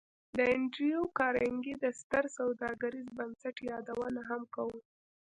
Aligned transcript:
د 0.37 0.39
انډریو 0.55 1.01
کارنګي 1.17 1.73
د 1.83 1.85
ستر 1.99 2.23
سوداګریز 2.37 3.07
بنسټ 3.17 3.55
یادونه 3.71 4.21
هم 4.29 4.41
کوو 4.55 4.77